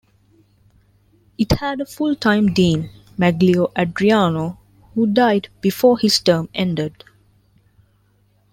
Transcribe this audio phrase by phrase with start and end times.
[1.37, 4.57] It had a full-time dean, Magleo Adriano
[4.95, 7.03] who died before his term ended.